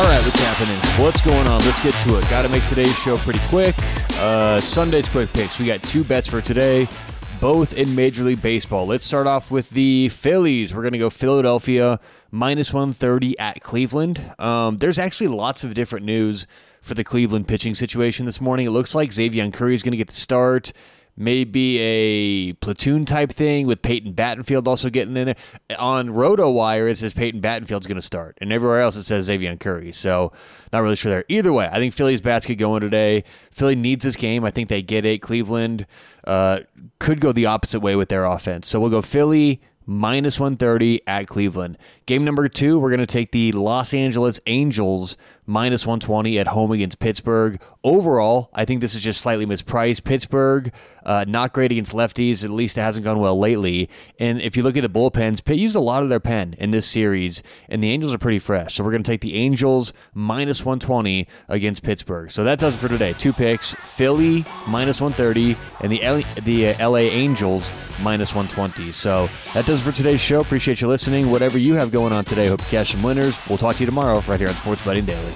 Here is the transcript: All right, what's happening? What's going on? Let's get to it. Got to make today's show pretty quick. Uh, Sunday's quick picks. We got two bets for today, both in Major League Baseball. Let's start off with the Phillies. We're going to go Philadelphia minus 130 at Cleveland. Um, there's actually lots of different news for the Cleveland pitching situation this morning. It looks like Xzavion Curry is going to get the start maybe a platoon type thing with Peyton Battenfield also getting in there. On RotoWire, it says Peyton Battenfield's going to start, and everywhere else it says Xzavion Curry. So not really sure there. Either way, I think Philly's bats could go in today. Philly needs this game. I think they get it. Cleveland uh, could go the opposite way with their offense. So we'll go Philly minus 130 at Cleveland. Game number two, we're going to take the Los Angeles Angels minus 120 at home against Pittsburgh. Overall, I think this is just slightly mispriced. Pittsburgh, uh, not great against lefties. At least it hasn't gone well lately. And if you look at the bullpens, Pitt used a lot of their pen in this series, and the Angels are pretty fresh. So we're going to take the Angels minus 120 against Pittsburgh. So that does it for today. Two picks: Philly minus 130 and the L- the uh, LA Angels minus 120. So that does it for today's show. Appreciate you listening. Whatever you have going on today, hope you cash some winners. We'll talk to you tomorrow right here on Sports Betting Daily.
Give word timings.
All 0.00 0.06
right, 0.06 0.24
what's 0.24 0.40
happening? 0.40 1.04
What's 1.04 1.20
going 1.20 1.46
on? 1.46 1.60
Let's 1.60 1.82
get 1.82 1.92
to 1.92 2.16
it. 2.16 2.22
Got 2.30 2.40
to 2.40 2.48
make 2.48 2.66
today's 2.68 2.98
show 2.98 3.18
pretty 3.18 3.38
quick. 3.48 3.74
Uh, 4.12 4.58
Sunday's 4.58 5.06
quick 5.06 5.30
picks. 5.34 5.58
We 5.58 5.66
got 5.66 5.82
two 5.82 6.04
bets 6.04 6.26
for 6.26 6.40
today, 6.40 6.88
both 7.38 7.74
in 7.74 7.94
Major 7.94 8.24
League 8.24 8.40
Baseball. 8.40 8.86
Let's 8.86 9.04
start 9.04 9.26
off 9.26 9.50
with 9.50 9.68
the 9.68 10.08
Phillies. 10.08 10.74
We're 10.74 10.80
going 10.80 10.94
to 10.94 10.98
go 10.98 11.10
Philadelphia 11.10 12.00
minus 12.30 12.72
130 12.72 13.38
at 13.38 13.60
Cleveland. 13.60 14.24
Um, 14.38 14.78
there's 14.78 14.98
actually 14.98 15.28
lots 15.28 15.64
of 15.64 15.74
different 15.74 16.06
news 16.06 16.46
for 16.80 16.94
the 16.94 17.04
Cleveland 17.04 17.46
pitching 17.46 17.74
situation 17.74 18.24
this 18.24 18.40
morning. 18.40 18.64
It 18.64 18.70
looks 18.70 18.94
like 18.94 19.10
Xzavion 19.10 19.52
Curry 19.52 19.74
is 19.74 19.82
going 19.82 19.92
to 19.92 19.98
get 19.98 20.06
the 20.06 20.14
start 20.14 20.72
maybe 21.16 21.78
a 21.78 22.52
platoon 22.54 23.04
type 23.04 23.32
thing 23.32 23.66
with 23.66 23.82
Peyton 23.82 24.14
Battenfield 24.14 24.66
also 24.66 24.90
getting 24.90 25.16
in 25.16 25.26
there. 25.26 25.78
On 25.78 26.08
RotoWire, 26.08 26.90
it 26.90 26.98
says 26.98 27.14
Peyton 27.14 27.40
Battenfield's 27.40 27.86
going 27.86 27.96
to 27.96 28.02
start, 28.02 28.38
and 28.40 28.52
everywhere 28.52 28.80
else 28.80 28.96
it 28.96 29.04
says 29.04 29.28
Xzavion 29.28 29.60
Curry. 29.60 29.92
So 29.92 30.32
not 30.72 30.82
really 30.82 30.96
sure 30.96 31.10
there. 31.10 31.24
Either 31.28 31.52
way, 31.52 31.68
I 31.70 31.78
think 31.78 31.94
Philly's 31.94 32.20
bats 32.20 32.46
could 32.46 32.58
go 32.58 32.74
in 32.76 32.82
today. 32.82 33.24
Philly 33.50 33.76
needs 33.76 34.04
this 34.04 34.16
game. 34.16 34.44
I 34.44 34.50
think 34.50 34.68
they 34.68 34.82
get 34.82 35.04
it. 35.04 35.22
Cleveland 35.22 35.86
uh, 36.24 36.60
could 36.98 37.20
go 37.20 37.32
the 37.32 37.46
opposite 37.46 37.80
way 37.80 37.96
with 37.96 38.08
their 38.08 38.24
offense. 38.24 38.68
So 38.68 38.80
we'll 38.80 38.90
go 38.90 39.02
Philly 39.02 39.60
minus 39.86 40.38
130 40.38 41.02
at 41.06 41.26
Cleveland. 41.26 41.76
Game 42.10 42.24
number 42.24 42.48
two, 42.48 42.76
we're 42.76 42.90
going 42.90 42.98
to 42.98 43.06
take 43.06 43.30
the 43.30 43.52
Los 43.52 43.94
Angeles 43.94 44.40
Angels 44.46 45.16
minus 45.46 45.86
120 45.86 46.40
at 46.40 46.48
home 46.48 46.72
against 46.72 46.98
Pittsburgh. 46.98 47.60
Overall, 47.84 48.50
I 48.52 48.64
think 48.64 48.80
this 48.80 48.96
is 48.96 49.02
just 49.02 49.20
slightly 49.20 49.46
mispriced. 49.46 50.02
Pittsburgh, 50.02 50.72
uh, 51.04 51.24
not 51.28 51.52
great 51.52 51.70
against 51.70 51.92
lefties. 51.92 52.44
At 52.44 52.50
least 52.50 52.76
it 52.76 52.80
hasn't 52.80 53.04
gone 53.04 53.20
well 53.20 53.38
lately. 53.38 53.88
And 54.18 54.40
if 54.40 54.56
you 54.56 54.64
look 54.64 54.76
at 54.76 54.82
the 54.82 54.88
bullpens, 54.88 55.44
Pitt 55.44 55.58
used 55.58 55.76
a 55.76 55.80
lot 55.80 56.02
of 56.02 56.08
their 56.08 56.18
pen 56.18 56.56
in 56.58 56.72
this 56.72 56.86
series, 56.86 57.44
and 57.68 57.82
the 57.82 57.90
Angels 57.90 58.12
are 58.12 58.18
pretty 58.18 58.40
fresh. 58.40 58.74
So 58.74 58.82
we're 58.82 58.90
going 58.90 59.04
to 59.04 59.10
take 59.10 59.20
the 59.20 59.36
Angels 59.36 59.92
minus 60.12 60.64
120 60.64 61.28
against 61.48 61.84
Pittsburgh. 61.84 62.30
So 62.30 62.42
that 62.42 62.58
does 62.58 62.74
it 62.74 62.78
for 62.78 62.88
today. 62.88 63.12
Two 63.12 63.32
picks: 63.32 63.74
Philly 63.74 64.44
minus 64.68 65.00
130 65.00 65.56
and 65.80 65.92
the 65.92 66.02
L- 66.02 66.22
the 66.42 66.70
uh, 66.70 66.90
LA 66.90 66.98
Angels 66.98 67.70
minus 68.02 68.34
120. 68.34 68.92
So 68.92 69.28
that 69.54 69.66
does 69.66 69.80
it 69.80 69.90
for 69.90 69.96
today's 69.96 70.20
show. 70.20 70.40
Appreciate 70.40 70.80
you 70.80 70.88
listening. 70.88 71.30
Whatever 71.30 71.58
you 71.58 71.74
have 71.74 71.90
going 71.90 71.99
on 72.08 72.24
today, 72.24 72.48
hope 72.48 72.60
you 72.60 72.66
cash 72.66 72.92
some 72.92 73.02
winners. 73.02 73.38
We'll 73.48 73.58
talk 73.58 73.76
to 73.76 73.80
you 73.80 73.86
tomorrow 73.86 74.20
right 74.26 74.40
here 74.40 74.48
on 74.48 74.54
Sports 74.54 74.84
Betting 74.84 75.04
Daily. 75.04 75.32